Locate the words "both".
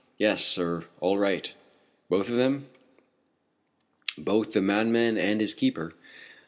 2.09-2.27, 4.17-4.53